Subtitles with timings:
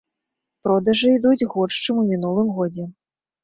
[0.67, 2.91] Продажы ідуць горш, чым у мінулым годзе.